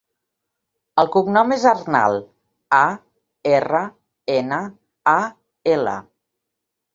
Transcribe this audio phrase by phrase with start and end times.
[1.01, 2.17] El cognom és Arnal:
[2.77, 2.79] a,
[3.59, 3.83] erra,
[4.39, 4.59] ena,
[5.13, 5.15] a,
[5.77, 5.95] ela.